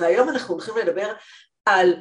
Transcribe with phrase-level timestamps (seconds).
[0.00, 1.12] והיום אנחנו הולכים לדבר
[1.66, 1.94] על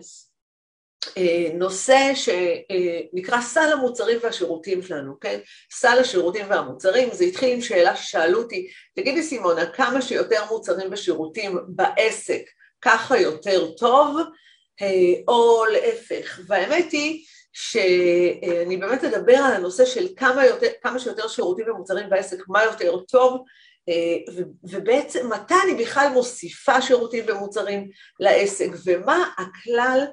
[1.18, 5.40] אה, נושא שנקרא סל המוצרים והשירותים שלנו, כן?
[5.72, 11.60] סל השירותים והמוצרים, זה התחיל עם שאלה ששאלו אותי, תגידי סימונה, כמה שיותר מוצרים ושירותים
[11.68, 12.42] בעסק,
[12.82, 14.18] ככה יותר טוב,
[14.82, 21.28] אה, או להפך, והאמת היא שאני באמת אדבר על הנושא של כמה, יותר, כמה שיותר
[21.28, 23.44] שירותים ומוצרים בעסק, מה יותר טוב,
[24.64, 27.90] ובעצם מתי אני בכלל מוסיפה שירותים ומוצרים
[28.20, 30.06] לעסק, ומה הכלל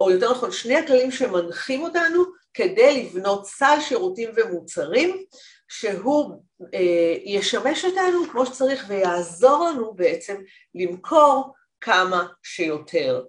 [0.00, 2.24] או יותר נכון שני הכללים שמנחים אותנו
[2.54, 5.22] כדי לבנות סל שירותים ומוצרים
[5.68, 6.42] שהוא
[6.74, 10.34] אה, ישמש אותנו כמו שצריך ויעזור לנו בעצם
[10.74, 13.22] למכור כמה שיותר.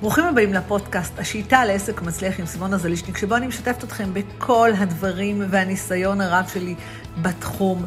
[0.00, 5.42] ברוכים הבאים לפודקאסט, השיטה לעסק מצליח עם סימונה זלישניק, שבו אני משתפת אתכם בכל הדברים
[5.50, 6.74] והניסיון הרב שלי
[7.22, 7.84] בתחום.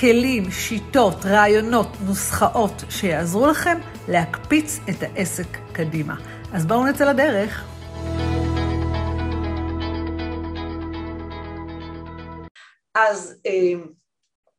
[0.00, 6.14] כלים, שיטות, רעיונות, נוסחאות שיעזרו לכם להקפיץ את העסק קדימה.
[6.52, 7.64] אז בואו נצא לדרך.
[12.94, 13.80] אז אה,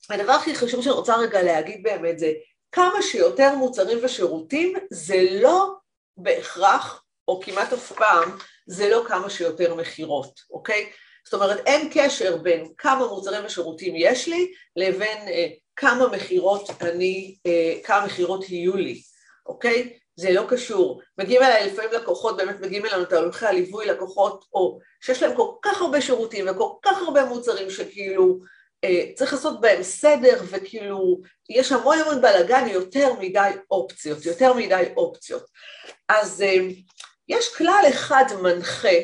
[0.10, 2.32] הדבר הכי חשוב שאני רוצה רגע להגיד באמת זה
[2.72, 5.74] כמה שיותר מוצרים ושירותים זה לא
[6.18, 10.90] בהכרח, או כמעט אף פעם, זה לא כמה שיותר מכירות, אוקיי?
[11.32, 17.36] זאת אומרת, אין קשר בין כמה מוצרים ושירותים יש לי לבין אה, כמה מכירות אני,
[17.46, 19.02] אה, כמה מכירות יהיו לי,
[19.46, 20.00] אוקיי?
[20.16, 21.02] זה לא קשור.
[21.18, 25.82] מגיעים אליי לפעמים לקוחות, באמת מגיעים אלינו תהליכי הליווי לקוחות, או שיש להם כל כך
[25.82, 28.40] הרבה שירותים וכל כך הרבה מוצרים שכאילו
[28.84, 34.84] אה, צריך לעשות בהם סדר וכאילו יש המון המון בלאגן, יותר מדי אופציות, יותר מדי
[34.98, 35.46] אופציות.
[36.10, 36.58] אז אה,
[37.28, 38.98] יש כלל אחד מנחה,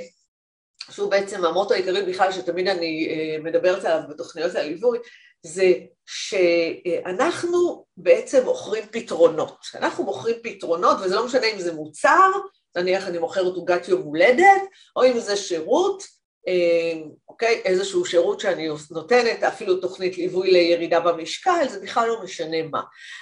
[0.91, 4.99] שהוא בעצם המוטו העיקרי בכלל שתמיד אני אה, מדברת עליו בתוכניות הליווי,
[5.45, 5.73] זה
[6.05, 9.57] שאנחנו בעצם מוכרים פתרונות.
[9.75, 12.31] אנחנו מוכרים פתרונות, וזה לא משנה אם זה מוצר,
[12.75, 14.61] נניח אני מוכרת עוגת יום הולדת,
[14.95, 16.03] או אם זה שירות,
[16.47, 22.57] אה, אוקיי, איזשהו שירות שאני נותנת, אפילו תוכנית ליווי לירידה במשקל, זה בכלל לא משנה
[22.71, 22.81] מה.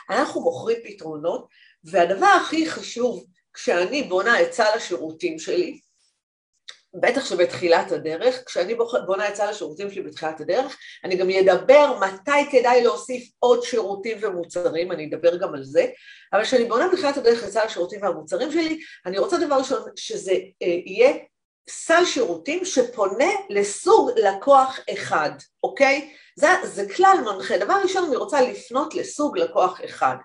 [0.09, 1.47] אנחנו מוכרים פתרונות,
[1.83, 5.79] והדבר הכי חשוב כשאני בונה את סל השירותים שלי,
[6.93, 12.49] בטח שבתחילת הדרך, כשאני בונה את סל השירותים שלי בתחילת הדרך, אני גם אדבר מתי
[12.51, 15.85] כדאי להוסיף עוד שירותים ומוצרים, אני אדבר גם על זה,
[16.33, 20.31] אבל כשאני בונה בתחילת הדרך את סל השירותים והמוצרים שלי, אני רוצה דבר ראשון שזה
[20.31, 21.13] אה, יהיה
[21.69, 25.31] סל שירותים שפונה לסוג לקוח אחד,
[25.63, 26.13] אוקיי?
[26.35, 27.57] זה, זה כלל מנחה.
[27.57, 30.15] דבר ראשון, אני רוצה לפנות לסוג לקוח אחד.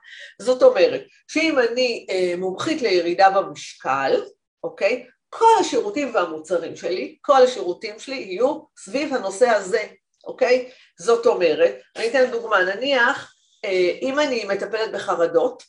[0.42, 4.22] זאת אומרת, שאם אני אה, מומחית לירידה במשקל,
[4.64, 5.06] אוקיי?
[5.30, 9.82] כל השירותים והמוצרים שלי, כל השירותים שלי יהיו סביב הנושא הזה,
[10.24, 10.70] אוקיי?
[11.00, 13.34] זאת אומרת, אני אתן דוגמה, נניח
[13.64, 15.62] אה, אם אני מטפלת בחרדות,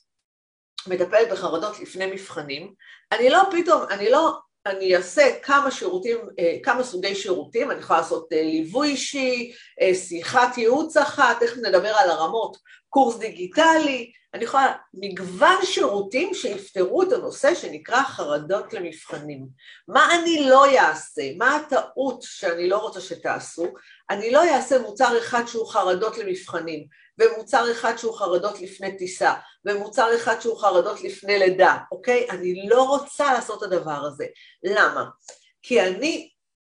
[0.87, 2.73] מטפלת בחרדות לפני מבחנים,
[3.11, 7.99] אני לא פתאום, אני לא, אני אעשה כמה שירותים, אה, כמה סוגי שירותים, אני יכולה
[7.99, 9.53] לעשות אה, ליווי אישי,
[9.93, 12.57] שיחת ייעוץ אחת, תכף נדבר על הרמות,
[12.89, 19.47] קורס דיגיטלי, אני יכולה, מגוון שירותים שיפתרו את הנושא שנקרא חרדות למבחנים.
[19.87, 21.21] מה אני לא אעשה?
[21.37, 23.65] מה הטעות שאני לא רוצה שתעשו?
[24.09, 26.85] אני לא אעשה מוצר אחד שהוא חרדות למבחנים,
[27.19, 29.33] ומוצר אחד שהוא חרדות לפני טיסה,
[29.65, 32.29] ומוצר אחד שהוא חרדות לפני לידה, אוקיי?
[32.29, 34.25] אני לא רוצה לעשות את הדבר הזה.
[34.63, 35.05] למה?
[35.61, 36.29] כי אני,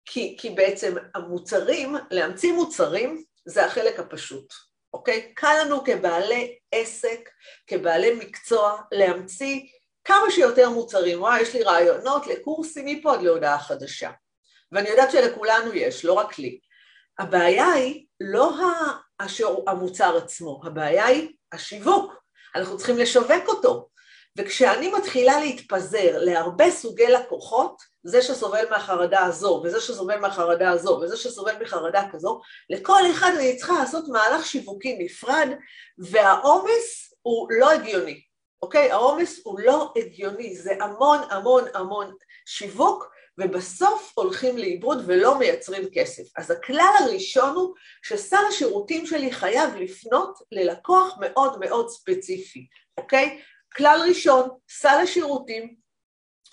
[0.05, 4.53] כי, כי בעצם המוצרים, להמציא מוצרים זה החלק הפשוט.
[4.95, 5.33] אוקיי?
[5.35, 7.31] קל לנו כבעלי עסק,
[7.67, 9.61] כבעלי מקצוע, להמציא
[10.05, 11.21] כמה שיותר מוצרים.
[11.21, 14.11] וואי, יש לי רעיונות לקורסים מפה עד להודעה חדשה.
[14.73, 16.59] ואני יודעת שלכולנו יש, לא רק לי.
[17.19, 18.53] הבעיה היא לא
[19.67, 22.13] המוצר עצמו, הבעיה היא השיווק.
[22.55, 23.89] אנחנו צריכים לשווק אותו.
[24.39, 31.17] וכשאני מתחילה להתפזר להרבה סוגי לקוחות, זה שסובל מהחרדה הזו, וזה שסובל מהחרדה הזו, וזה
[31.17, 32.41] שסובל מחרדה כזו,
[32.71, 35.49] לכל אחד אני צריכה לעשות מהלך שיווקי נפרד,
[35.99, 38.21] והעומס הוא לא הגיוני,
[38.63, 38.91] אוקיי?
[38.91, 42.15] העומס הוא לא הגיוני, זה המון המון המון
[42.47, 46.23] שיווק, ובסוף הולכים לאיבוד ולא מייצרים כסף.
[46.39, 52.67] אז הכלל הראשון הוא שסל השירותים שלי חייב לפנות ללקוח מאוד מאוד ספציפי,
[52.99, 53.41] אוקיי?
[53.77, 55.84] כלל ראשון, סל השירותים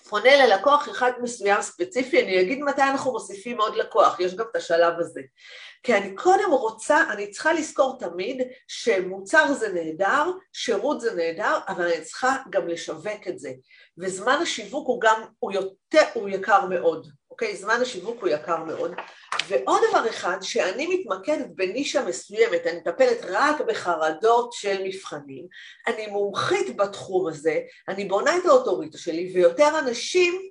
[0.08, 4.56] פונה ללקוח אחד מסוים ספציפי, אני אגיד מתי אנחנו מוסיפים עוד לקוח, יש גם את
[4.56, 5.20] השלב הזה.
[5.82, 11.84] כי אני קודם רוצה, אני צריכה לזכור תמיד שמוצר זה נהדר, שירות זה נהדר, אבל
[11.84, 13.52] אני צריכה גם לשווק את זה.
[13.98, 17.56] וזמן השיווק הוא גם, הוא יותר, הוא יקר מאוד, אוקיי?
[17.56, 18.94] זמן השיווק הוא יקר מאוד.
[19.48, 25.46] ועוד דבר אחד, שאני מתמקדת בנישה מסוימת, אני מטפלת רק בחרדות של מבחנים,
[25.86, 30.42] אני מומחית בתחום הזה, אני בונה את האוטוריטה שלי, ויותר אנשים,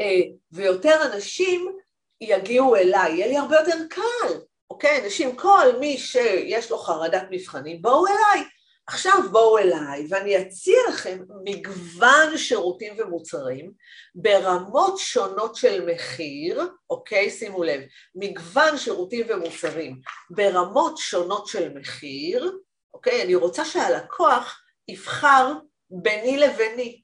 [0.00, 0.20] אה,
[0.52, 1.76] ויותר אנשים
[2.20, 4.34] יגיעו אליי, יהיה לי הרבה יותר קל,
[4.70, 5.04] אוקיי?
[5.04, 8.44] אנשים, כל מי שיש לו חרדת מבחנים, בואו אליי.
[8.86, 13.72] עכשיו בואו אליי ואני אציע לכם מגוון שירותים ומוצרים
[14.14, 17.30] ברמות שונות של מחיר, אוקיי?
[17.30, 17.80] שימו לב,
[18.14, 20.00] מגוון שירותים ומוצרים
[20.30, 22.58] ברמות שונות של מחיר,
[22.94, 23.22] אוקיי?
[23.22, 25.52] אני רוצה שהלקוח יבחר
[25.90, 27.02] ביני לביני.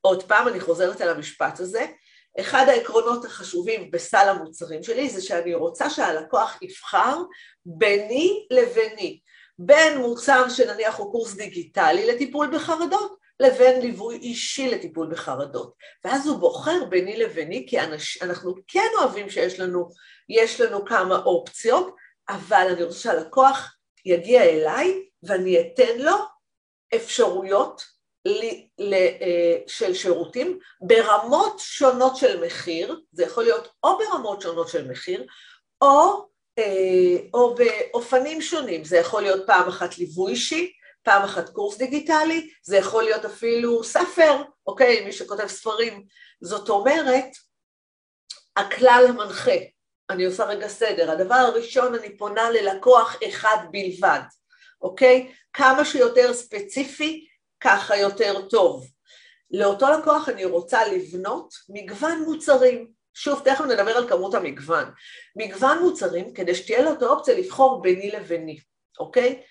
[0.00, 1.86] עוד פעם, אני חוזרת על המשפט הזה,
[2.40, 7.22] אחד העקרונות החשובים בסל המוצרים שלי זה שאני רוצה שהלקוח יבחר
[7.66, 9.20] ביני לביני.
[9.58, 15.74] בין מוצר שנניח הוא קורס דיגיטלי לטיפול בחרדות, לבין ליווי אישי לטיפול בחרדות.
[16.04, 19.88] ואז הוא בוחר ביני לביני, כי אנש, אנחנו כן אוהבים שיש לנו,
[20.28, 21.94] יש לנו כמה אופציות,
[22.28, 26.16] אבל אני רוצה שהלקוח יגיע אליי ואני אתן לו
[26.94, 27.82] אפשרויות
[28.26, 35.26] אה, של שירותים ברמות שונות של מחיר, זה יכול להיות או ברמות שונות של מחיר,
[35.82, 36.28] או
[37.34, 40.72] או באופנים שונים, זה יכול להיות פעם אחת ליווי אישי,
[41.02, 46.04] פעם אחת קורס דיגיטלי, זה יכול להיות אפילו ספר, אוקיי, מי שכותב ספרים.
[46.40, 47.28] זאת אומרת,
[48.56, 49.56] הכלל המנחה,
[50.10, 54.20] אני עושה רגע סדר, הדבר הראשון אני פונה ללקוח אחד בלבד,
[54.82, 55.32] אוקיי?
[55.52, 57.26] כמה שיותר ספציפי,
[57.60, 58.86] ככה יותר טוב.
[59.50, 64.84] לאותו לקוח אני רוצה לבנות מגוון מוצרים, שוב, תכף נדבר על כמות המגוון.
[65.36, 68.58] מגוון מוצרים כדי שתהיה לו את האופציה לבחור ביני לביני,
[69.00, 69.42] אוקיי?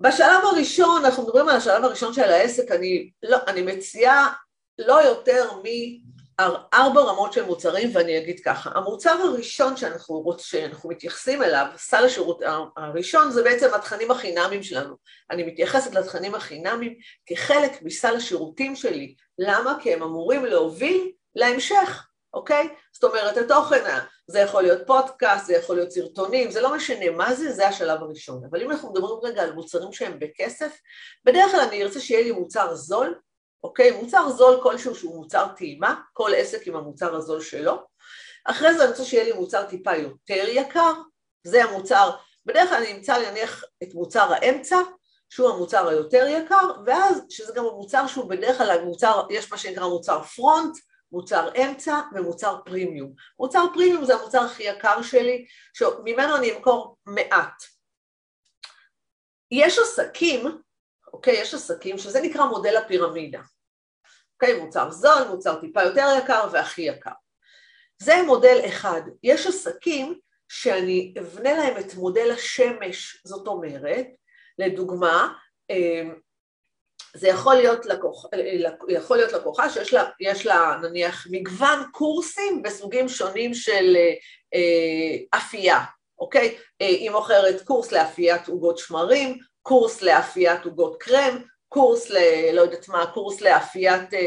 [0.00, 4.32] בשלב הראשון, אנחנו מדברים על השלב הראשון של העסק, אני, לא, אני מציעה
[4.78, 11.42] לא יותר מארבע רמות של מוצרים, ואני אגיד ככה, המוצר הראשון שאנחנו, רוצ, שאנחנו מתייחסים
[11.42, 12.40] אליו, סל השירות
[12.76, 14.94] הראשון, זה בעצם התכנים החינמיים שלנו.
[15.30, 16.94] אני מתייחסת לתכנים החינמיים
[17.26, 19.14] כחלק מסל השירותים שלי.
[19.38, 19.78] למה?
[19.80, 22.11] כי הם אמורים להוביל להמשך.
[22.34, 22.68] אוקיי?
[22.92, 27.34] זאת אומרת, התוכן, זה יכול להיות פודקאסט, זה יכול להיות סרטונים, זה לא משנה מה
[27.34, 28.42] זה, זה השלב הראשון.
[28.50, 30.78] אבל אם אנחנו מדברים רגע על מוצרים שהם בכסף,
[31.24, 33.14] בדרך כלל אני ארצה שיהיה לי מוצר זול,
[33.64, 33.90] אוקיי?
[33.90, 37.76] מוצר זול כלשהו שהוא מוצר טעימה, כל עסק עם המוצר הזול שלו.
[38.44, 40.92] אחרי זה אני רוצה שיהיה לי מוצר טיפה יותר יקר,
[41.44, 42.10] זה המוצר,
[42.46, 44.76] בדרך כלל אני אמצא נניח את מוצר האמצע,
[45.30, 49.86] שהוא המוצר היותר יקר, ואז, שזה גם המוצר שהוא בדרך כלל המוצר, יש מה שנקרא
[49.86, 50.76] מוצר פרונט,
[51.12, 53.14] מוצר אמצע ומוצר פרימיום.
[53.38, 57.62] מוצר פרימיום זה המוצר הכי יקר שלי, שממנו אני אמכור מעט.
[59.50, 60.60] יש עסקים,
[61.12, 63.40] אוקיי, יש עסקים שזה נקרא מודל הפירמידה.
[64.34, 67.10] אוקיי, מוצר זול, מוצר טיפה יותר יקר והכי יקר.
[68.02, 69.02] זה מודל אחד.
[69.22, 70.18] יש עסקים
[70.48, 74.06] שאני אבנה להם את מודל השמש, זאת אומרת,
[74.58, 75.34] לדוגמה,
[75.70, 76.14] אמ,
[77.16, 78.24] זה יכול להיות, לקוח,
[78.88, 80.04] יכול להיות לקוחה שיש לה,
[80.44, 83.96] לה נניח מגוון קורסים בסוגים שונים של
[84.54, 85.84] אה, אפייה,
[86.18, 86.56] אוקיי?
[86.80, 91.38] אה, היא מוכרת קורס לאפיית עוגות שמרים, קורס לאפיית עוגות קרם,
[91.68, 92.16] קורס ל...
[92.52, 94.20] לא יודעת מה, קורס לאפיית אה,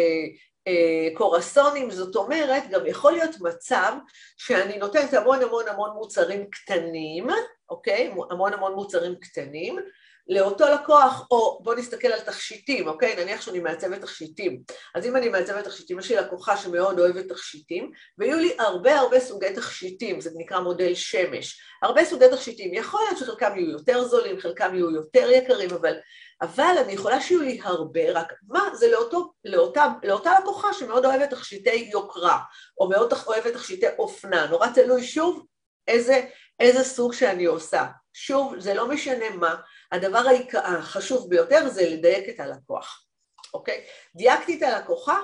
[0.67, 3.93] אה, קורסונים, זאת אומרת, גם יכול להיות מצב
[4.37, 7.27] שאני נותנת המון המון המון מוצרים קטנים,
[7.69, 8.11] אוקיי?
[8.29, 9.79] המון המון מוצרים קטנים,
[10.27, 13.15] לאותו לקוח, או בוא נסתכל על תכשיטים, אוקיי?
[13.15, 14.61] נניח שאני מעצבת תכשיטים.
[14.95, 19.19] אז אם אני מעצבת תכשיטים, יש לי לקוחה שמאוד אוהבת תכשיטים, ויהיו לי הרבה הרבה
[19.19, 21.61] סוגי תכשיטים, זה נקרא מודל שמש.
[21.83, 25.93] הרבה סוגי תכשיטים, יכול להיות שחלקם יהיו יותר זולים, חלקם יהיו יותר יקרים, אבל,
[26.41, 31.29] אבל אני יכולה שיהיו לי הרבה, רק מה, זה לאותו, לאותה, לאותה לקוחה שמאוד אוהבת
[31.29, 32.39] תכשיטי יוקרה,
[32.79, 35.45] או מאוד אוהבת תכשיטי אופנה, נורא תלוי שוב
[35.87, 36.25] איזה,
[36.59, 37.85] איזה סוג שאני עושה.
[38.13, 39.55] שוב, זה לא משנה מה,
[39.91, 40.21] הדבר
[40.63, 43.05] החשוב ביותר זה לדייק את הלקוח,
[43.53, 43.83] אוקיי?
[44.15, 45.19] דייקתי את הלקוחה,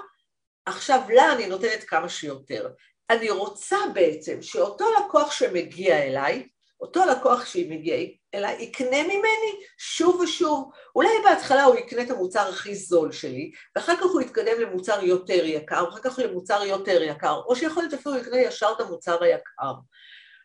[0.65, 2.70] עכשיו לה אני נותנת כמה שיותר.
[3.10, 6.48] אני רוצה בעצם שאותו לקוח שמגיע אליי,
[6.82, 7.96] אותו לקוח שמגיע
[8.34, 10.72] אליי יקנה ממני שוב ושוב.
[10.96, 15.46] אולי בהתחלה הוא יקנה את המוצר הכי זול שלי, ואחר כך הוא יתקדם למוצר יותר
[15.46, 19.74] יקר, ואחר כך למוצר יותר יקר, או שיכול להיות אפילו יקנה ישר את המוצר היקר.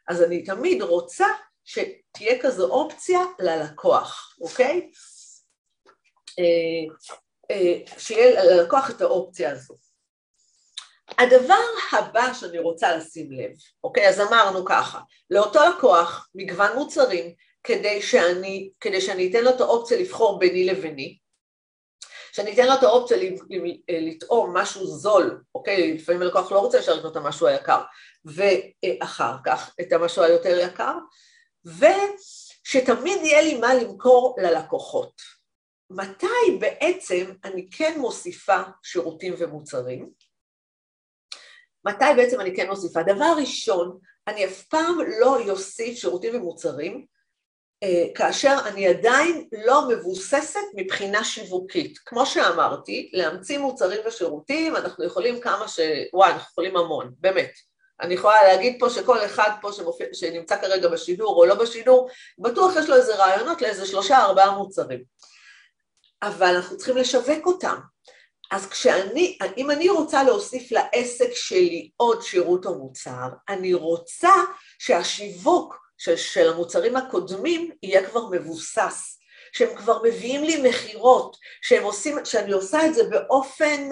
[0.08, 1.26] אז אני תמיד רוצה
[1.66, 4.90] שתהיה כזו אופציה ללקוח, אוקיי?
[6.38, 6.94] אה,
[7.50, 9.74] אה, שיהיה ללקוח את האופציה הזו.
[11.18, 13.50] הדבר הבא שאני רוצה לשים לב,
[13.84, 19.60] אוקיי, אז אמרנו ככה, לאותו לקוח מגוון מוצרים כדי שאני, כדי שאני אתן לו את
[19.60, 21.18] האופציה לבחור ביני לביני,
[22.32, 23.18] שאני אתן לו את האופציה
[23.88, 25.94] לטעום משהו זול, אוקיי?
[25.94, 27.82] לפעמים הלקוח לא רוצה ישר לקנות את המשהו היקר,
[28.24, 30.94] ואחר כך את המשהו היותר יקר,
[31.66, 35.22] ושתמיד יהיה לי מה למכור ללקוחות.
[35.90, 40.10] מתי בעצם אני כן מוסיפה שירותים ומוצרים?
[41.84, 43.02] מתי בעצם אני כן מוסיפה?
[43.02, 47.06] דבר ראשון, אני אף פעם לא יוסיף שירותים ומוצרים
[47.82, 51.98] אה, כאשר אני עדיין לא מבוססת מבחינה שיווקית.
[51.98, 55.80] כמו שאמרתי, להמציא מוצרים ושירותים, אנחנו יכולים כמה ש...
[56.12, 57.52] וואי, אנחנו יכולים המון, באמת.
[58.00, 62.76] אני יכולה להגיד פה שכל אחד פה שמופיע, שנמצא כרגע בשידור או לא בשידור, בטוח
[62.76, 65.04] יש לו איזה רעיונות לאיזה שלושה ארבעה מוצרים.
[66.22, 67.76] אבל אנחנו צריכים לשווק אותם.
[68.50, 74.32] אז כשאני, אם אני רוצה להוסיף לעסק שלי עוד שירות או מוצר, אני רוצה
[74.78, 79.18] שהשיווק של, של המוצרים הקודמים יהיה כבר מבוסס,
[79.52, 81.36] שהם כבר מביאים לי מכירות,
[82.24, 83.88] שאני עושה את זה באופן,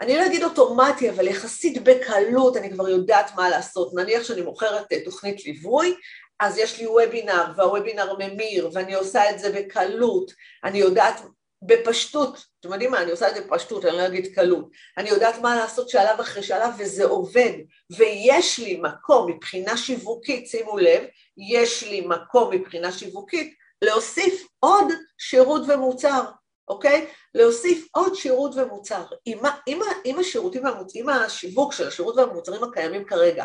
[0.00, 3.94] אני לא אגיד אוטומטי, אבל יחסית בקלות, אני כבר יודעת מה לעשות.
[3.94, 5.94] נניח שאני מוכרת אה, תוכנית ליווי,
[6.40, 10.32] אז יש לי וובינר, והוובינר ממיר, ואני עושה את זה בקלות,
[10.64, 11.20] אני יודעת
[11.62, 15.38] בפשטות, אתם יודעים מה, אני עושה את זה בפשטות, אני לא אגיד קלות, אני יודעת
[15.38, 17.52] מה לעשות שלב אחרי שלב וזה עובד,
[17.96, 21.04] ויש לי מקום מבחינה שיווקית, שימו לב,
[21.52, 24.86] יש לי מקום מבחינה שיווקית להוסיף עוד
[25.18, 26.24] שירות ומוצר,
[26.70, 27.06] אוקיי?
[27.34, 29.04] להוסיף עוד שירות ומוצר.
[29.26, 30.62] אם, אם, אם השירותים
[30.96, 33.44] אם השיווק של השירות והמוצרים הקיימים כרגע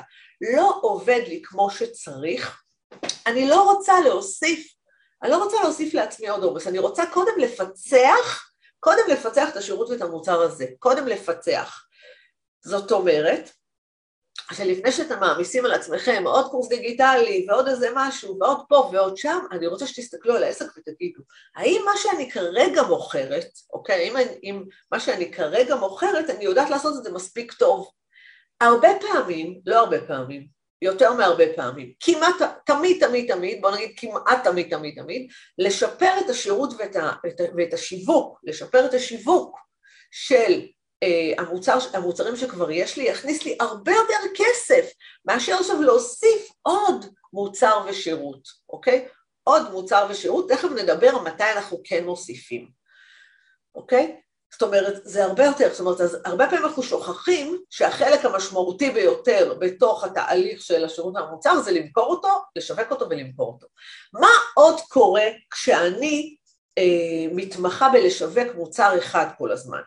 [0.56, 2.62] לא עובד לי כמו שצריך,
[3.28, 4.76] אני לא רוצה להוסיף
[5.24, 9.90] אני לא רוצה להוסיף לעצמי עוד עומס, אני רוצה קודם לפצח, קודם לפצח את השירות
[9.90, 11.86] ואת המוצר הזה, קודם לפצח.
[12.66, 13.50] זאת אומרת,
[14.54, 19.40] שלפני שאתם מעמיסים על עצמכם עוד קורס דיגיטלי ועוד איזה משהו ועוד פה ועוד שם,
[19.52, 21.22] אני רוצה שתסתכלו על העסק ותגידו,
[21.56, 26.98] האם מה שאני כרגע מוכרת, אוקיי, אם, אם מה שאני כרגע מוכרת, אני יודעת לעשות
[26.98, 27.90] את זה מספיק טוב.
[28.62, 30.48] הרבה פעמים, לא הרבה פעמים,
[30.82, 32.36] יותר מהרבה פעמים, כמעט,
[32.66, 37.42] תמיד, תמיד, תמיד, בוא נגיד כמעט תמיד, תמיד, תמיד, לשפר את השירות ואת, ה, ואת,
[37.58, 39.58] ואת השיווק, לשפר את השיווק
[40.12, 40.62] של
[41.38, 44.92] המוצר, המוצרים שכבר יש לי, יכניס לי הרבה יותר כסף
[45.26, 49.08] מאשר עכשיו להוסיף עוד מוצר ושירות, אוקיי?
[49.44, 52.70] עוד מוצר ושירות, תכף נדבר מתי אנחנו כן מוסיפים,
[53.76, 54.16] אוקיי?
[54.52, 59.58] זאת אומרת, זה הרבה יותר, זאת אומרת, אז הרבה פעמים אנחנו שוכחים שהחלק המשמעותי ביותר
[59.60, 63.68] בתוך התהליך של השירות והמוצר זה למכור אותו, לשווק אותו ולמכור אותו.
[64.14, 66.36] מה עוד קורה כשאני
[66.78, 66.84] אה,
[67.32, 69.82] מתמחה בלשווק מוצר אחד כל הזמן?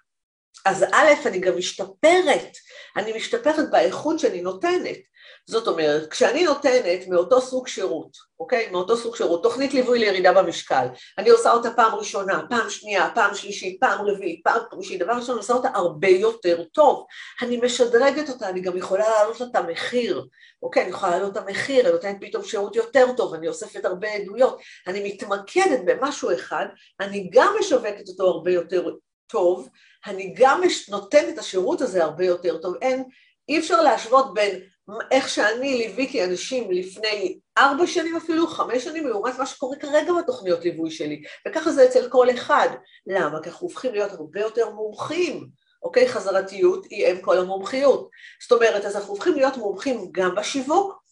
[0.67, 2.57] אז א', אני גם משתפרת,
[2.97, 4.99] אני משתפרת באיכות שאני נותנת.
[5.47, 8.71] זאת אומרת, כשאני נותנת מאותו סוג שירות, אוקיי?
[8.71, 10.87] מאותו סוג שירות, תוכנית ליווי לירידה במשקל,
[11.19, 15.31] אני עושה אותה פעם ראשונה, פעם שנייה, פעם שלישית, פעם רביעית, פעם חמישית, דבר ראשון,
[15.31, 17.07] אני עושה אותה הרבה יותר טוב.
[17.43, 20.27] אני משדרגת אותה, אני גם יכולה להעלות את המחיר,
[20.63, 20.83] אוקיי?
[20.83, 24.61] אני יכולה להעלות את המחיר, אני נותנת פתאום שירות יותר טוב, אני אוספת הרבה עדויות,
[24.87, 26.67] אני מתמקדת במשהו אחד,
[27.01, 28.91] אני גם משווקת אותו הרבה יותר
[29.27, 29.69] טוב,
[30.07, 32.75] אני גם נותנת את השירות הזה הרבה יותר טוב.
[32.83, 33.05] אין,
[33.49, 34.61] אי אפשר להשוות בין
[35.11, 40.65] איך שאני ליוויתי אנשים לפני ארבע שנים אפילו, חמש שנים, לעומת מה שקורה כרגע בתוכניות
[40.65, 41.23] ליווי שלי.
[41.49, 42.69] וככה זה אצל כל אחד.
[43.07, 43.43] למה?
[43.43, 45.49] כי אנחנו הופכים להיות הרבה יותר מומחים.
[45.83, 46.09] אוקיי?
[46.09, 48.11] חזרתיות היא אם כל המומחיות.
[48.43, 51.03] זאת אומרת, אז אנחנו הופכים להיות מומחים גם בשיווק,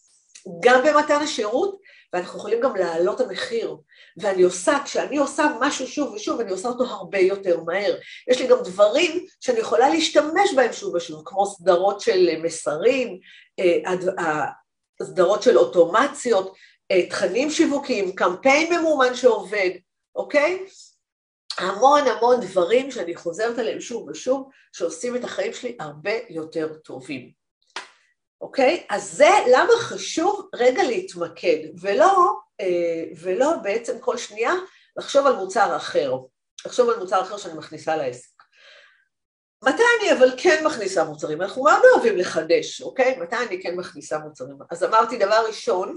[0.60, 1.80] גם במתן השירות,
[2.12, 3.76] ואנחנו יכולים גם להעלות המחיר.
[4.16, 7.96] ואני עושה, כשאני עושה משהו שוב ושוב, אני עושה אותו הרבה יותר מהר.
[8.28, 13.18] יש לי גם דברים שאני יכולה להשתמש בהם שוב ושוב, כמו סדרות של מסרים,
[13.58, 14.44] אה,
[15.02, 16.54] סדרות של אוטומציות,
[16.90, 19.70] אה, תכנים שיווקיים, קמפיין ממומן שעובד,
[20.14, 20.66] אוקיי?
[21.58, 27.45] המון המון דברים שאני חוזרת עליהם שוב ושוב, שעושים את החיים שלי הרבה יותר טובים.
[28.40, 28.86] אוקיי?
[28.90, 34.52] אז זה למה חשוב רגע להתמקד, ולא, אה, ולא בעצם כל שנייה
[34.96, 36.12] לחשוב על מוצר אחר,
[36.66, 38.36] לחשוב על מוצר אחר שאני מכניסה לעסק.
[39.64, 41.42] מתי אני אבל כן מכניסה מוצרים?
[41.42, 43.18] אנחנו מאוד אוהבים לחדש, אוקיי?
[43.20, 44.56] מתי אני כן מכניסה מוצרים?
[44.70, 45.96] אז אמרתי, דבר ראשון,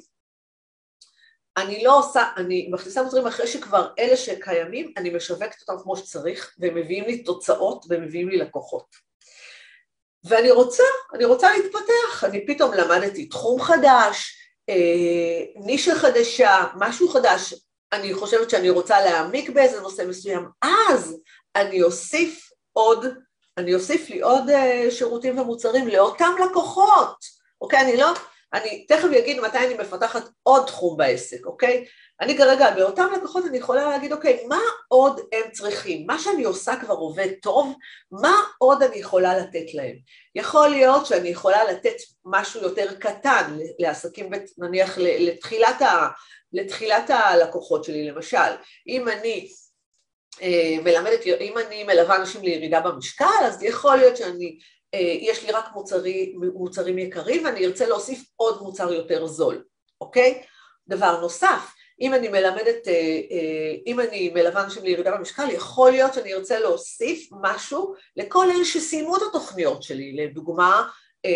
[1.57, 6.55] אני לא עושה, אני מכניסה מוצרים אחרי שכבר אלה שקיימים, אני משווקת אותם כמו שצריך,
[6.59, 9.08] והם מביאים לי תוצאות ומביאים לי לקוחות.
[10.23, 10.83] ואני רוצה,
[11.13, 14.35] אני רוצה להתפתח, אני פתאום למדתי תחום חדש,
[14.69, 17.53] אה, נישה חדשה, משהו חדש,
[17.93, 21.17] אני חושבת שאני רוצה להעמיק באיזה נושא מסוים, אז
[21.55, 23.05] אני אוסיף עוד,
[23.57, 27.15] אני אוסיף לי עוד אה, שירותים ומוצרים לאותם לקוחות,
[27.61, 27.81] אוקיי?
[27.81, 28.13] אני לא,
[28.53, 31.85] אני תכף אגיד מתי אני מפתחת עוד תחום בעסק, אוקיי?
[32.21, 36.07] אני כרגע, באותם לקוחות אני יכולה להגיד, אוקיי, מה עוד הם צריכים?
[36.07, 37.75] מה שאני עושה כבר עובד טוב,
[38.11, 39.95] מה עוד אני יכולה לתת להם?
[40.35, 41.95] יכול להיות שאני יכולה לתת
[42.25, 46.07] משהו יותר קטן לעסקים, נניח לתחילת, ה,
[46.53, 48.51] לתחילת הלקוחות שלי, למשל,
[48.87, 49.47] אם אני
[50.41, 54.57] אה, מלמדת, אם אני מלווה אנשים לירידה במשקל, אז יכול להיות שאני,
[54.93, 59.63] אה, יש לי רק מוצרי, מוצרים יקרים ואני ארצה להוסיף עוד מוצר יותר זול,
[60.01, 60.41] אוקיי?
[60.87, 62.93] דבר נוסף, אם אני מלמדת, אה,
[63.31, 68.65] אה, אם אני מלווה אנשים לירידה במשקל, יכול להיות שאני ארצה להוסיף משהו לכל אלה
[68.65, 70.89] שסיימו את התוכניות שלי, לדוגמה,
[71.25, 71.31] אה,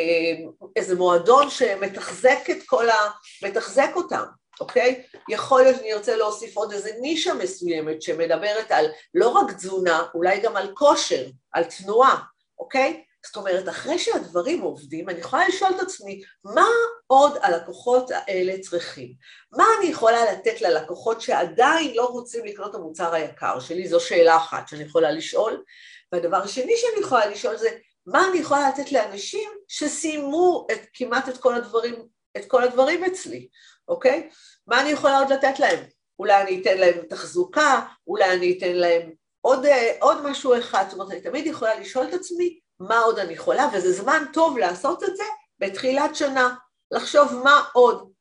[0.76, 2.96] איזה מועדון שמתחזק את כל ה...
[3.44, 4.24] מתחזק אותם,
[4.60, 5.04] אוקיי?
[5.30, 10.40] יכול להיות שאני ארצה להוסיף עוד איזה נישה מסוימת שמדברת על לא רק תזונה, אולי
[10.40, 12.20] גם על כושר, על תנועה,
[12.60, 13.04] אוקיי?
[13.26, 16.68] זאת אומרת, אחרי שהדברים עובדים, אני יכולה לשאול את עצמי, מה
[17.08, 19.14] עוד הלקוחות האלה צריכים?
[19.52, 23.88] מה אני יכולה לתת ללקוחות שעדיין לא רוצים לקנות את המוצר היקר שלי?
[23.88, 25.64] זו שאלה אחת שאני יכולה לשאול.
[26.12, 27.70] והדבר השני שאני יכולה לשאול זה,
[28.06, 31.96] מה אני יכולה לתת לאנשים שסיימו את, כמעט את כל הדברים,
[32.38, 33.48] את כל הדברים אצלי,
[33.88, 34.30] אוקיי?
[34.68, 35.80] מה אני יכולה עוד לתת להם?
[36.20, 39.12] אולי אני אתן להם תחזוקה, אולי אני אתן להם
[39.42, 39.66] עוד,
[40.00, 43.68] עוד משהו אחד, זאת אומרת, אני תמיד יכולה לשאול את עצמי, מה עוד אני יכולה,
[43.74, 45.24] וזה זמן טוב לעשות את זה
[45.60, 46.56] בתחילת שנה,
[46.92, 48.14] לחשוב מה עוד,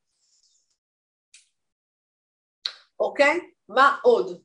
[3.00, 3.40] אוקיי?
[3.68, 4.42] מה עוד?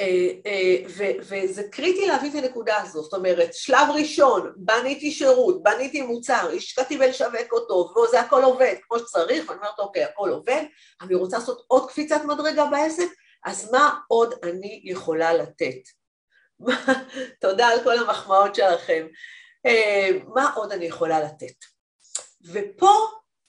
[0.00, 0.76] אה, אה,
[1.18, 6.98] וזה קריטי להביא את הנקודה הזו, זאת אומרת, שלב ראשון, בניתי שירות, בניתי מוצר, השקעתי
[6.98, 10.62] בלשווק אותו, וזה הכל עובד כמו שצריך, ואני אומרת, אוקיי, הכל עובד,
[11.00, 13.08] אני רוצה לעשות עוד קפיצת מדרגה בעסק,
[13.44, 16.03] אז מה עוד אני יכולה לתת?
[17.40, 19.06] תודה על כל המחמאות שלכם.
[19.66, 21.64] אה, מה עוד אני יכולה לתת?
[22.52, 22.92] ופה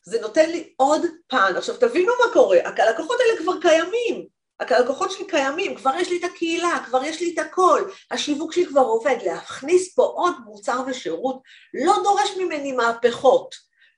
[0.05, 1.53] זה נותן לי עוד פן.
[1.57, 4.27] עכשיו תבינו מה קורה, הלקוחות האלה כבר קיימים,
[4.59, 7.81] הלקוחות שלי קיימים, כבר יש לי את הקהילה, כבר יש לי את הכל,
[8.11, 11.41] השיווק שלי כבר עובד, להכניס פה עוד מוצר ושירות
[11.73, 13.55] לא דורש ממני מהפכות,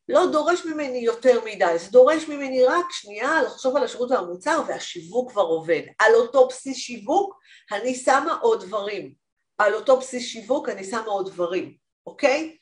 [0.10, 5.32] לא דורש ממני יותר מדי, זה דורש ממני רק שנייה לחשוב על השירות והמוצר והשיווק
[5.32, 5.82] כבר עובד.
[6.00, 7.40] על אותו בסיס שיווק
[7.72, 9.14] אני שמה עוד דברים,
[9.58, 12.58] על אותו בסיס שיווק אני שמה עוד דברים, אוקיי?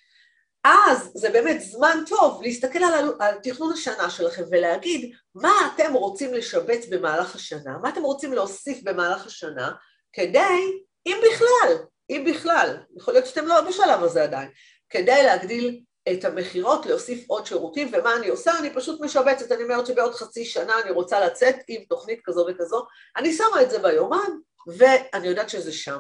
[0.64, 6.34] אז זה באמת זמן טוב להסתכל על, על תכנון השנה שלכם ולהגיד מה אתם רוצים
[6.34, 9.72] לשבץ במהלך השנה, מה אתם רוצים להוסיף במהלך השנה,
[10.14, 11.76] כדי, אם בכלל,
[12.10, 14.50] אם בכלל, יכול להיות שאתם לא בשלב הזה עדיין,
[14.90, 18.60] כדי להגדיל את המכירות, להוסיף עוד שירותים, ומה אני עושה?
[18.60, 22.86] אני פשוט משבצת, אני אומרת שבעוד חצי שנה אני רוצה לצאת עם תוכנית כזו וכזו,
[23.18, 24.30] אני שמה את זה ביומן,
[24.78, 26.00] ואני יודעת שזה שם,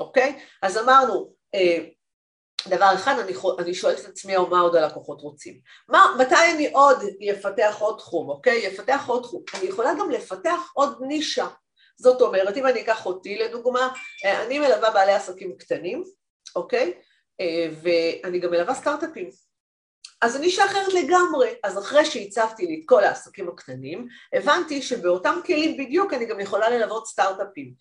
[0.00, 0.38] אוקיי?
[0.62, 1.78] אז אמרנו, אה,
[2.68, 5.60] דבר אחד, אני, אני שואלת את עצמי מה עוד הלקוחות רוצים.
[5.88, 6.98] מה, מתי אני עוד
[7.30, 8.68] אפתח עוד תחום, אוקיי?
[8.68, 9.42] אפתח עוד תחום.
[9.54, 11.48] אני יכולה גם לפתח עוד נישה.
[11.96, 13.88] זאת אומרת, אם אני אקח אותי לדוגמה,
[14.24, 16.02] אה, אני מלווה בעלי עסקים קטנים,
[16.56, 16.94] אוקיי?
[17.82, 19.30] ואני גם מלווה סטארט-אפים.
[20.22, 21.54] אז זו נישה אחרת לגמרי.
[21.64, 26.70] אז אחרי שהצבתי לי את כל העסקים הקטנים, הבנתי שבאותם כלים בדיוק אני גם יכולה
[26.70, 27.74] ללוות סטארט-אפים.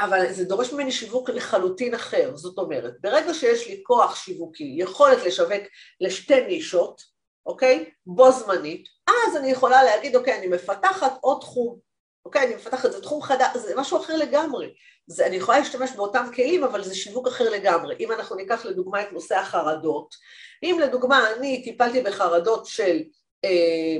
[0.00, 5.18] אבל זה דורש ממני שיווק לחלוטין אחר, זאת אומרת, ברגע שיש לי כוח שיווקי, יכולת
[5.26, 5.62] לשווק
[6.00, 7.02] לשתי נישות,
[7.46, 7.90] אוקיי?
[8.06, 11.78] בו זמנית, אז אני יכולה להגיד, אוקיי, אני מפתחת עוד תחום,
[12.24, 12.46] אוקיי?
[12.46, 14.74] אני מפתחת, זה תחום חדש, זה משהו אחר לגמרי.
[15.06, 17.96] זה, אני יכולה להשתמש באותם כלים, אבל זה שיווק אחר לגמרי.
[18.00, 20.14] אם אנחנו ניקח לדוגמה את נושא החרדות,
[20.62, 23.02] אם לדוגמה אני טיפלתי בחרדות של,
[23.44, 23.96] אה,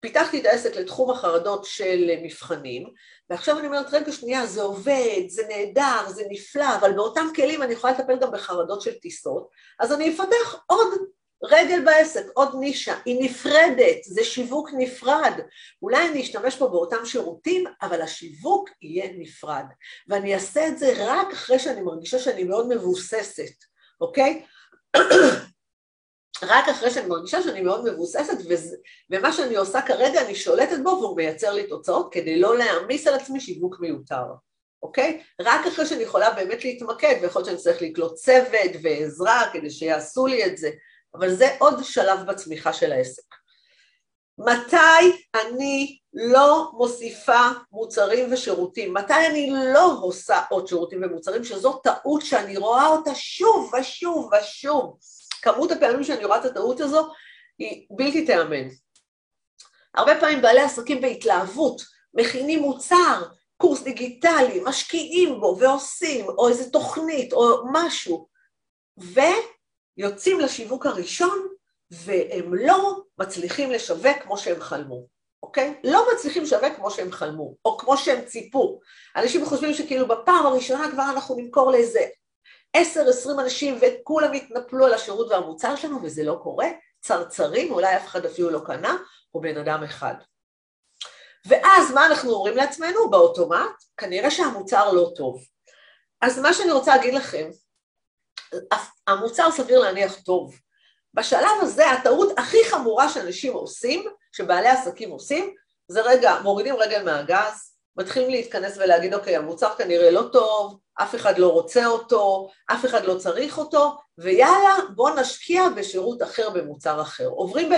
[0.00, 2.86] פיתחתי את העסק לתחום החרדות של מבחנים,
[3.30, 7.72] ועכשיו אני אומרת, רגע שנייה, זה עובד, זה נהדר, זה נפלא, אבל באותם כלים אני
[7.72, 9.48] יכולה לטפל גם בחרדות של טיסות,
[9.80, 10.88] אז אני אפתח עוד
[11.50, 15.32] רגל בעסק, עוד נישה, היא נפרדת, זה שיווק נפרד.
[15.82, 19.64] אולי אני אשתמש פה באותם שירותים, אבל השיווק יהיה נפרד.
[20.08, 23.64] ואני אעשה את זה רק אחרי שאני מרגישה שאני מאוד מבוססת,
[24.00, 24.42] אוקיי?
[26.42, 28.36] רק אחרי שאני מרגישה שאני מאוד מבוססת,
[29.10, 33.14] ומה שאני עושה כרגע אני שולטת בו והוא מייצר לי תוצאות כדי לא להעמיס על
[33.14, 34.24] עצמי שיווק מיותר,
[34.82, 35.22] אוקיי?
[35.40, 40.26] רק אחרי שאני יכולה באמת להתמקד, ויכול להיות שאני צריך לקלוט צוות ועזרה כדי שיעשו
[40.26, 40.70] לי את זה,
[41.18, 43.22] אבל זה עוד שלב בצמיחה של העסק.
[44.38, 48.94] מתי אני לא מוסיפה מוצרים ושירותים?
[48.94, 54.98] מתי אני לא עושה עוד שירותים ומוצרים, שזו טעות שאני רואה אותה שוב ושוב ושוב.
[55.42, 57.08] כמות הפעמים שאני רואה את הטעות הזו
[57.58, 58.68] היא בלתי תיאמן.
[59.94, 61.82] הרבה פעמים בעלי עסקים בהתלהבות
[62.14, 63.22] מכינים מוצר,
[63.56, 68.28] קורס דיגיטלי, משקיעים בו ועושים, או איזה תוכנית או משהו,
[69.98, 71.48] ויוצאים לשיווק הראשון
[71.90, 75.06] והם לא מצליחים לשווק כמו שהם חלמו,
[75.42, 75.80] אוקיי?
[75.84, 78.80] לא מצליחים לשווק כמו שהם חלמו, או כמו שהם ציפו.
[79.16, 82.00] אנשים חושבים שכאילו בפעם הראשונה כבר אנחנו נמכור לאיזה
[82.72, 86.66] עשר, עשרים אנשים וכולם יתנפלו על השירות והמוצר שלנו, וזה לא קורה.
[87.00, 88.96] צרצרים, אולי אף אחד אפילו לא קנה,
[89.34, 90.14] או בן אדם אחד.
[91.46, 93.84] ואז מה אנחנו אומרים לעצמנו באוטומט?
[93.96, 95.44] כנראה שהמוצר לא טוב.
[96.20, 97.50] אז מה שאני רוצה להגיד לכם,
[99.06, 100.54] המוצר סביר להניח טוב.
[101.14, 105.54] בשלב הזה הטעות הכי חמורה שאנשים עושים, שבעלי עסקים עושים,
[105.88, 111.38] זה רגע, מורידים רגל מהגז, מתחילים להתכנס ולהגיד, אוקיי, המוצר כנראה לא טוב, אף אחד
[111.38, 117.26] לא רוצה אותו, אף אחד לא צריך אותו, ויאללה, בואו נשקיע בשירות אחר במוצר אחר.
[117.26, 117.70] עוברים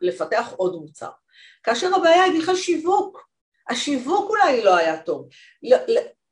[0.00, 1.10] בלפתח עוד מוצר.
[1.62, 3.28] כאשר הבעיה היא בכלל שיווק.
[3.68, 5.28] השיווק אולי לא היה טוב.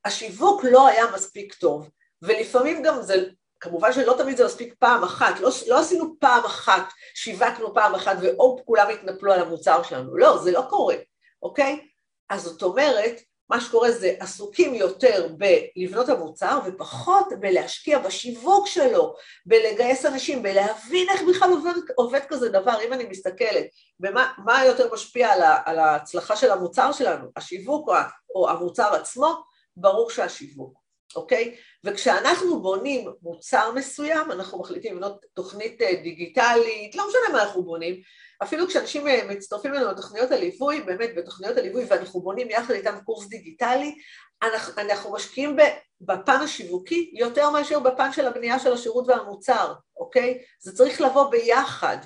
[0.05, 1.91] השיווק לא היה מספיק טוב,
[2.23, 3.15] ולפעמים גם זה,
[3.61, 8.16] כמובן שלא תמיד זה מספיק פעם אחת, לא, לא עשינו פעם אחת, שיווקנו פעם אחת
[8.23, 10.16] והופ, כולם התנפלו על המוצר שלנו.
[10.16, 10.97] לא, זה לא קורה,
[11.42, 11.88] אוקיי?
[12.31, 19.14] אז זאת אומרת, מה שקורה זה עסוקים יותר בלבנות המוצר ופחות בלהשקיע בשיווק שלו,
[19.47, 22.83] בלגייס אנשים, בלהבין איך בכלל עובד, עובד כזה דבר.
[22.87, 23.66] אם אני מסתכלת
[24.01, 27.95] במה יותר משפיע על, ה, על ההצלחה של המוצר שלנו, השיווק או,
[28.35, 29.45] או המוצר עצמו,
[29.77, 30.79] ברור שהשיווק,
[31.16, 31.57] אוקיי?
[31.85, 38.01] וכשאנחנו בונים מוצר מסוים, אנחנו מחליטים לבנות תוכנית אה, דיגיטלית, לא משנה מה אנחנו בונים,
[38.42, 43.27] אפילו כשאנשים אה, מצטרפים אלינו לתוכניות הליווי, באמת בתוכניות הליווי ואנחנו בונים יחד איתם קורס
[43.27, 43.95] דיגיטלי,
[44.42, 45.57] אנחנו, אנחנו משקיעים
[46.01, 50.38] בפן השיווקי יותר מאשר בפן של הבנייה של השירות והמוצר, אוקיי?
[50.61, 51.97] זה צריך לבוא ביחד.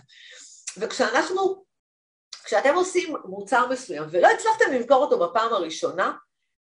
[0.78, 1.64] וכשאנחנו,
[2.44, 6.12] כשאתם עושים מוצר מסוים ולא הצלחתם למכור אותו בפעם הראשונה,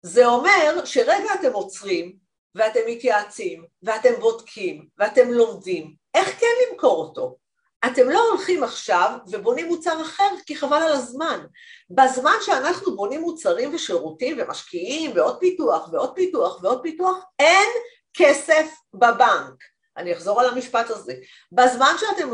[0.02, 2.16] זה אומר שרגע אתם עוצרים
[2.56, 7.38] ואתם מתייעצים ואתם בודקים ואתם לומדים איך כן למכור אותו.
[7.86, 11.46] אתם לא הולכים עכשיו ובונים מוצר אחר כי חבל על הזמן.
[11.90, 17.70] בזמן שאנחנו בונים מוצרים ושירותים ומשקיעים ועוד פיתוח ועוד פיתוח ועוד פיתוח, אין
[18.14, 19.64] כסף בבנק.
[19.98, 21.14] אני אחזור על המשפט הזה.
[21.52, 22.30] בזמן שאתם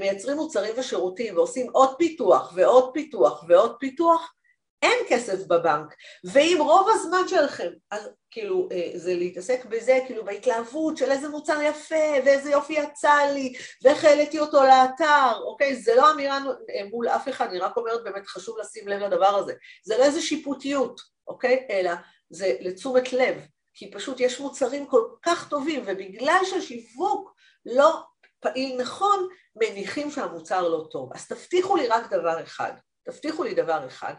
[0.00, 4.32] מייצרים מוצרים ושירותים ועושים עוד פיתוח ועוד פיתוח ועוד פיתוח,
[4.82, 10.96] אין כסף בבנק, ואם רוב הזמן שלכם, אז כאילו אה, זה להתעסק בזה, כאילו בהתלהבות
[10.96, 15.76] של איזה מוצר יפה, ואיזה יופי יצא לי, ואיך העליתי אותו לאתר, אוקיי?
[15.76, 19.36] זה לא אמירה אה, מול אף אחד, אני רק אומרת באמת חשוב לשים לב לדבר
[19.36, 19.52] הזה.
[19.84, 21.66] זה לא איזה שיפוטיות, אוקיי?
[21.70, 21.92] אלא
[22.30, 27.34] זה לתשומת לב, כי פשוט יש מוצרים כל כך טובים, ובגלל שהשיווק
[27.66, 28.02] לא
[28.40, 31.10] פעיל נכון, מניחים שהמוצר לא טוב.
[31.14, 32.72] אז תבטיחו לי רק דבר אחד,
[33.04, 34.14] תבטיחו לי דבר אחד,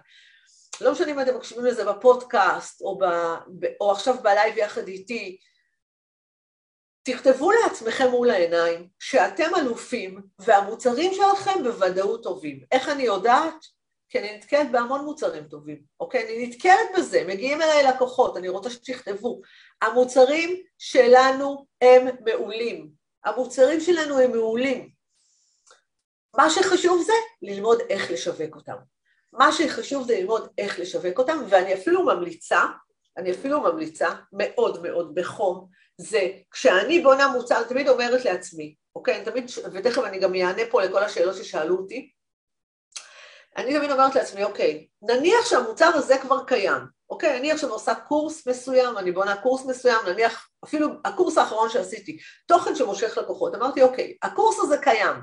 [0.82, 3.06] לא משנה אם אתם מקשיבים לזה בפודקאסט או, ב,
[3.82, 5.38] או עכשיו בלייב יחד איתי,
[7.04, 12.64] תכתבו לעצמכם מול העיניים שאתם אלופים והמוצרים שלכם בוודאות טובים.
[12.72, 13.66] איך אני יודעת?
[14.10, 16.24] כי אני נתקלת בהמון מוצרים טובים, אוקיי?
[16.24, 19.42] אני נתקלת בזה, מגיעים אליי לקוחות, אני רוצה שתכתבו.
[19.82, 22.90] המוצרים שלנו הם מעולים.
[23.26, 24.90] המוצרים שלנו הם מעולים.
[26.38, 28.78] מה שחשוב זה ללמוד איך לשווק אותם.
[29.38, 32.62] מה שחשוב זה ללמוד איך לשווק אותם, ואני אפילו ממליצה,
[33.18, 39.16] אני אפילו ממליצה מאוד מאוד בחום, זה כשאני בונה מוצר, אני תמיד אומרת לעצמי, אוקיי?
[39.16, 42.12] אני תמיד, ותכף אני גם אענה פה לכל השאלות ששאלו אותי,
[43.58, 48.48] אני תמיד אומרת לעצמי, אוקיי, נניח שהמוצר הזה כבר קיים, אוקיי, אני עכשיו עושה קורס
[48.48, 54.18] מסוים, אני בונה קורס מסוים, נניח, אפילו הקורס האחרון שעשיתי, תוכן שמושך לקוחות, אמרתי, אוקיי,
[54.24, 55.16] הקורס הזה קיים,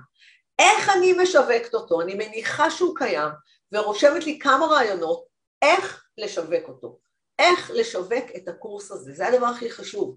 [0.58, 2.00] איך אני משווקת אותו?
[2.00, 3.30] אני מניחה שהוא קיים,
[3.74, 5.24] ורושמת לי כמה רעיונות
[5.62, 6.98] איך לשווק אותו,
[7.38, 10.16] איך לשווק את הקורס הזה, זה הדבר הכי חשוב.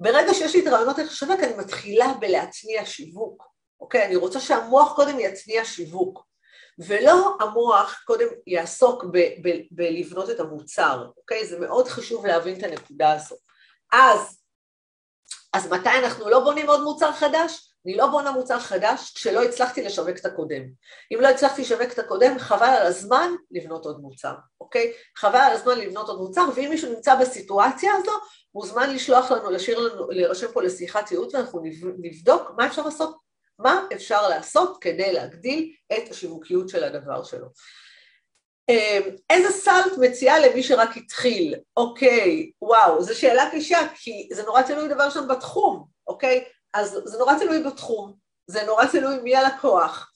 [0.00, 3.42] ברגע שיש לי את הרעיונות איך לשווק, אני מתחילה בלהצניע שיווק,
[3.80, 4.06] אוקיי?
[4.06, 6.26] אני רוצה שהמוח קודם יצניע שיווק,
[6.78, 11.46] ולא המוח קודם יעסוק ב- ב- בלבנות את המוצר, אוקיי?
[11.46, 13.38] זה מאוד חשוב להבין את הנקודה הזאת.
[13.92, 14.42] אז,
[15.52, 17.73] אז מתי אנחנו לא בונים עוד מוצר חדש?
[17.86, 20.62] אני לא בונה מוצר חדש כשלא הצלחתי לשווק את הקודם.
[21.14, 24.92] אם לא הצלחתי לשווק את הקודם, חבל על הזמן לבנות עוד מוצר, אוקיי?
[25.16, 28.12] חבל על הזמן לבנות עוד מוצר, ואם מישהו נמצא בסיטואציה הזו,
[28.54, 31.62] מוזמן לשלוח לנו, לשיר לנו, להירשם פה לשיחת ייעוץ, ואנחנו
[31.98, 33.16] נבדוק מה אפשר לעשות,
[33.58, 37.46] מה אפשר לעשות כדי להגדיל את השיווקיות של הדבר שלו.
[38.68, 41.54] אמ, איזה סל את מציעה למי שרק התחיל?
[41.76, 46.44] אוקיי, וואו, זו שאלה קשה, כי זה נורא תלוי דבר שם בתחום, אוקיי?
[46.74, 48.14] אז זה נורא תלוי בתחום,
[48.46, 50.10] זה נורא תלוי מי הלקוח.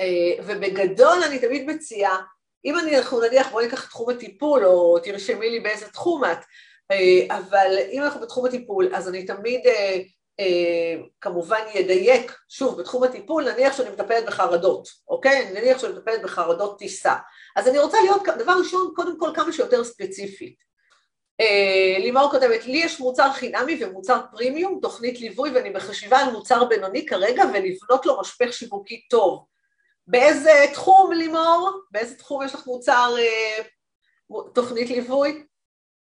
[0.00, 2.16] אה, ובגדול אני תמיד מציעה,
[2.64, 6.38] אם אני, אנחנו נניח, בואי ניקח תחום הטיפול, או תרשמי לי באיזה תחום את,
[6.90, 9.60] אה, אבל אם אנחנו בתחום הטיפול, אז אני תמיד
[10.40, 15.52] אה, כמובן ידייק, שוב, בתחום הטיפול, נניח שאני מטפלת בחרדות, אוקיי?
[15.52, 17.14] נניח שאני מטפלת בחרדות טיסה.
[17.56, 20.65] אז אני רוצה להיות, דבר ראשון, קודם כל כמה שיותר ספציפית.
[21.40, 26.64] אה, לימור כותבת, לי יש מוצר חינמי ומוצר פרימיום, תוכנית ליווי, ואני בחשיבה על מוצר
[26.64, 29.44] בינוני כרגע ולבנות לו משפך שיווקי טוב.
[30.06, 31.70] באיזה תחום, לימור?
[31.90, 33.62] באיזה תחום יש לך מוצר, אה,
[34.54, 35.44] תוכנית ליווי?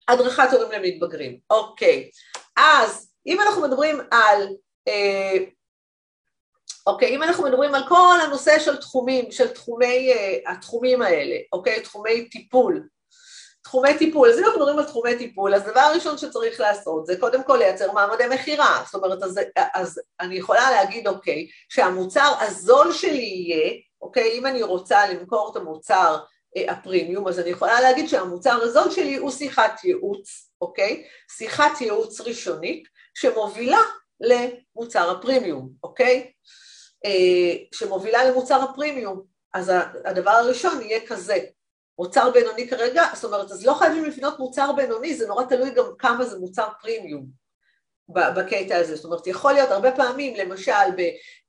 [0.08, 1.40] הדרכת הורים למתבגרים.
[1.50, 2.10] אוקיי.
[2.58, 4.48] אז אם אנחנו מדברים על,
[4.88, 5.38] אה,
[6.88, 11.82] אוקיי, אם אנחנו מדברים על כל הנושא של תחומים, של תחומי, אה, התחומים האלה, אוקיי,
[11.82, 12.88] תחומי טיפול,
[13.64, 17.18] תחומי טיפול, אז אם אנחנו מדברים על תחומי טיפול, אז הדבר הראשון שצריך לעשות זה
[17.20, 19.40] קודם כל לייצר מעמדי מכירה, זאת אומרת, אז,
[19.74, 25.56] אז אני יכולה להגיד, אוקיי, שהמוצר הזול שלי יהיה, אוקיי, אם אני רוצה למכור את
[25.56, 26.18] המוצר
[26.58, 31.04] אה, הפרימיום, אז אני יכולה להגיד שהמוצר הזול שלי הוא שיחת ייעוץ, אוקיי?
[31.38, 33.82] שיחת ייעוץ ראשונית שמובילה
[34.20, 36.32] למוצר הפרימיום, אוקיי?
[37.06, 39.24] אה, שמובילה למוצר הפרימיום.
[39.54, 39.72] אז
[40.06, 41.38] הדבר הראשון יהיה כזה,
[42.00, 45.86] מוצר בינוני כרגע, זאת אומרת, אז לא חייבים לבנות מוצר בינוני, זה נורא תלוי גם
[46.00, 47.44] כמה זה מוצר פרימיום.
[48.10, 51.00] בקטע הזה, זאת אומרת יכול להיות הרבה פעמים למשל ב,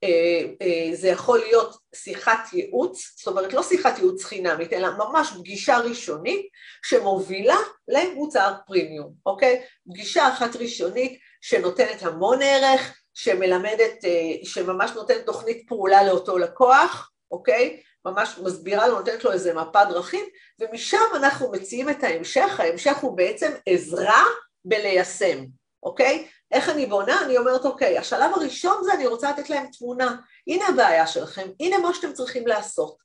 [0.04, 5.33] אה, אה, זה יכול להיות שיחת ייעוץ, זאת אומרת לא שיחת ייעוץ חינמית אלא ממש
[5.38, 6.48] פגישה ראשונית
[6.85, 7.57] שמובילה
[7.88, 9.62] למוצר פרימיום, אוקיי?
[9.88, 17.80] פגישה אחת ראשונית שנותנת המון ערך, שמלמדת, אה, שממש נותנת תוכנית פעולה לאותו לקוח, אוקיי?
[18.04, 20.24] ממש מסבירה לו, נותנת לו איזה מפה דרכים,
[20.60, 24.22] ומשם אנחנו מציעים את ההמשך, ההמשך הוא בעצם עזרה
[24.64, 25.44] בליישם,
[25.82, 26.28] אוקיי?
[26.52, 27.24] איך אני בונה?
[27.24, 30.16] אני אומרת, אוקיי, השלב הראשון זה אני רוצה לתת להם תמונה.
[30.46, 32.96] הנה הבעיה שלכם, הנה מה שאתם צריכים לעשות.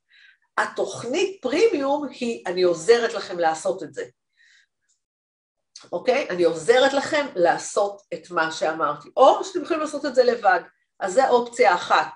[0.58, 4.04] התוכנית פרימיום היא, אני עוזרת לכם לעשות את זה.
[5.92, 6.26] אוקיי?
[6.30, 9.08] אני עוזרת לכם לעשות את מה שאמרתי.
[9.16, 10.60] או שאתם יכולים לעשות את זה לבד.
[11.00, 12.10] אז זו אופציה אחת.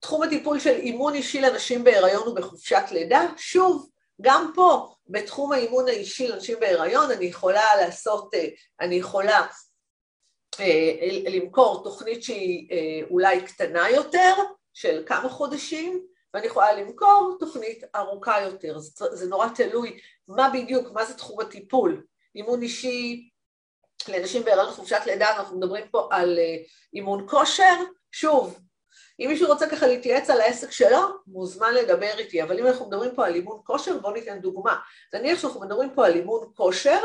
[0.00, 6.28] תחום הטיפול של אימון אישי לנשים בהיריון ובחופשת לידה, שוב, גם פה, בתחום האימון האישי
[6.28, 8.48] לנשים בהיריון, אני יכולה לעשות, אה,
[8.80, 9.46] אני יכולה
[10.60, 10.92] אה,
[11.30, 14.34] למכור תוכנית שהיא אה, אולי קטנה יותר,
[14.74, 18.78] של כמה חודשים, ואני יכולה למכור תוכנית ארוכה יותר.
[18.78, 22.04] זה, זה נורא תלוי מה בדיוק, מה זה תחום הטיפול.
[22.34, 23.30] אימון אישי
[24.08, 26.38] לנשים בהיריון חופשת לידה, אנחנו מדברים פה על
[26.94, 27.74] אימון כושר,
[28.12, 28.60] שוב,
[29.20, 33.14] אם מישהו רוצה ככה להתייעץ על העסק שלו, מוזמן לדבר איתי, אבל אם אנחנו מדברים
[33.14, 34.76] פה על אימון כושר, בואו ניתן דוגמה.
[35.14, 36.98] נניח שאנחנו מדברים פה על אימון כושר,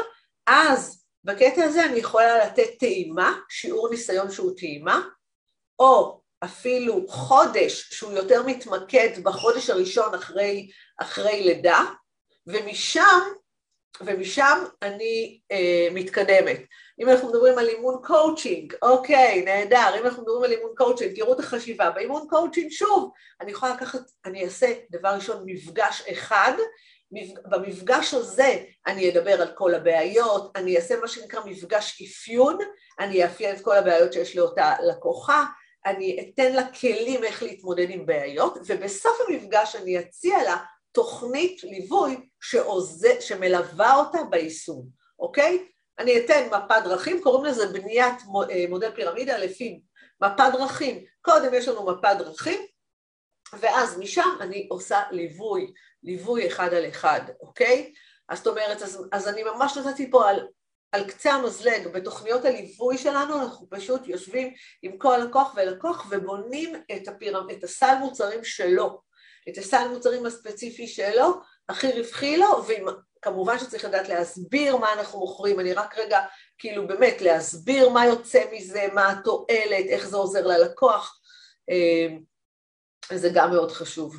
[0.47, 5.01] אז בקטע הזה אני יכולה לתת טעימה, שיעור ניסיון שהוא טעימה,
[5.79, 10.69] או אפילו חודש שהוא יותר מתמקד בחודש הראשון אחרי,
[11.01, 11.79] אחרי לידה,
[12.47, 13.19] ומשם,
[14.01, 16.59] ומשם אני אה, מתקדמת.
[16.99, 21.33] אם אנחנו מדברים על אימון קואוצ'ינג, אוקיי, נהדר, אם אנחנו מדברים על אימון קואוצ'ינג, תראו
[21.33, 26.53] את החשיבה, באימון קואוצ'ינג שוב, אני יכולה לקחת, אני אעשה דבר ראשון מפגש אחד,
[27.49, 32.57] במפגש הזה אני אדבר על כל הבעיות, אני אעשה מה שנקרא מפגש אפיון,
[32.99, 35.45] אני אאפיין את כל הבעיות שיש לאותה לקוחה,
[35.85, 40.57] אני אתן לה כלים איך להתמודד עם בעיות, ובסוף המפגש אני אציע לה
[40.91, 44.87] תוכנית ליווי שעוזר, שמלווה אותה ביישום,
[45.19, 45.65] אוקיי?
[45.99, 49.81] אני אתן מפת דרכים, קוראים לזה בניית אה, מודל פירמידה לפי
[50.21, 51.05] מפת דרכים.
[51.21, 52.61] קודם יש לנו מפת דרכים,
[53.59, 57.93] ואז משם אני עושה ליווי, ליווי אחד על אחד, אוקיי?
[58.29, 60.47] אז זאת אומרת, אז, אז אני ממש נתתי פה על,
[60.91, 67.07] על קצה המזלג, בתוכניות הליווי שלנו אנחנו פשוט יושבים עם כל לקוח ולקוח ובונים את,
[67.07, 67.47] הפירמ...
[67.51, 69.01] את הסל מוצרים שלו,
[69.49, 71.33] את הסל מוצרים הספציפי שלו,
[71.69, 72.85] הכי רווחי לו, ועם
[73.21, 76.19] כמובן שצריך לדעת להסביר מה אנחנו מוכרים, אני רק רגע,
[76.57, 81.19] כאילו באמת, להסביר מה יוצא מזה, מה התועלת, איך זה עוזר ללקוח,
[81.69, 82.07] אה,
[83.17, 84.15] זה גם מאוד חשוב.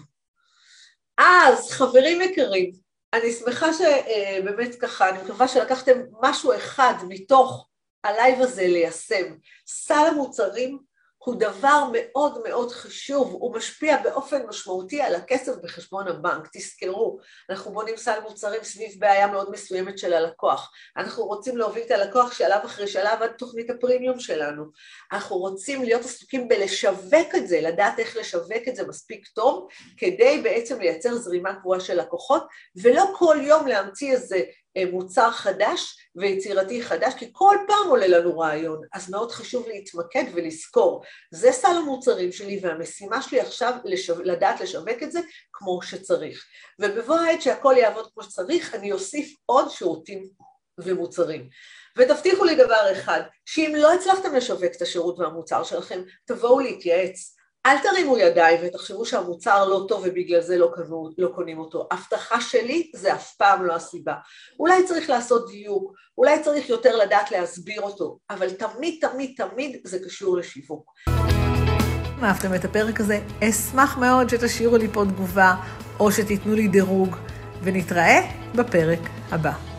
[1.18, 2.72] אז חברים יקרים,
[3.12, 7.68] אני שמחה שבאמת אה, ככה, אני מקווה שלקחתם משהו אחד מתוך
[8.04, 9.36] ה live הזה ליישם.
[9.66, 10.78] סל המוצרים
[11.26, 16.48] הוא דבר מאוד מאוד חשוב, הוא משפיע באופן משמעותי על הכסף בחשבון הבנק.
[16.52, 17.18] תזכרו,
[17.50, 20.72] אנחנו בונים סל מוצרים סביב בעיה מאוד מסוימת של הלקוח.
[20.96, 24.64] אנחנו רוצים להוביל את הלקוח שלב אחרי שלב עד תוכנית הפרימיום שלנו.
[25.12, 30.40] אנחנו רוצים להיות עסוקים בלשווק את זה, לדעת איך לשווק את זה מספיק טוב, כדי
[30.44, 32.46] בעצם לייצר זרימה קבועה של לקוחות,
[32.82, 34.42] ולא כל יום להמציא איזה
[34.84, 41.04] מוצר חדש ויצירתי חדש, כי כל פעם עולה לנו רעיון, אז מאוד חשוב להתמקד ולזכור,
[41.30, 44.22] זה סל המוצרים שלי והמשימה שלי עכשיו לשו...
[44.22, 45.20] לדעת לשווק את זה
[45.52, 46.44] כמו שצריך.
[46.78, 50.28] ובבוא העת שהכל יעבוד כמו שצריך, אני אוסיף עוד שירותים
[50.78, 51.48] ומוצרים.
[51.98, 57.35] ותבטיחו לי דבר אחד, שאם לא הצלחתם לשווק את השירות והמוצר שלכם, תבואו להתייעץ.
[57.66, 61.88] אל תרימו ידיים ותחשבו שהמוצר לא טוב ובגלל זה לא, קנו, לא קונים אותו.
[61.90, 64.14] הבטחה שלי זה אף פעם לא הסיבה.
[64.60, 69.98] אולי צריך לעשות דיוק, אולי צריך יותר לדעת להסביר אותו, אבל תמיד, תמיד, תמיד זה
[70.04, 70.92] קשור לשיווק.
[72.18, 75.54] אם אהבתם את הפרק הזה, אשמח מאוד שתשאירו לי פה תגובה
[76.00, 77.16] או שתיתנו לי דירוג,
[77.62, 78.20] ונתראה
[78.54, 79.00] בפרק
[79.30, 79.75] הבא.